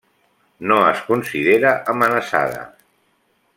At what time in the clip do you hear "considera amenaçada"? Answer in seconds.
1.09-2.67